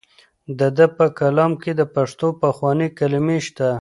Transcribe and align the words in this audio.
د 0.59 0.61
ده 0.77 0.85
په 0.97 1.05
کلام 1.19 1.51
کې 1.61 1.71
د 1.79 1.81
پښتو 1.95 2.27
پخوانۍ 2.41 2.89
کلمې 2.99 3.37
شته. 3.45 3.69